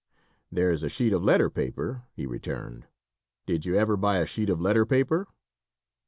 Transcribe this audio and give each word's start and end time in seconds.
"There's 0.51 0.81
a 0.81 0.89
sheet 0.89 1.13
of 1.13 1.23
letter 1.23 1.47
paper," 1.51 2.05
he 2.15 2.25
returned. 2.25 2.87
"Did 3.45 3.67
you 3.67 3.75
ever 3.75 3.95
buy 3.95 4.17
a 4.17 4.25
sheet 4.25 4.49
of 4.49 4.59
letter 4.59 4.83
paper?" 4.83 5.27